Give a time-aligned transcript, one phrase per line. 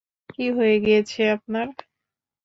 [0.29, 1.67] কী হয়ে গিয়েছে আপনার?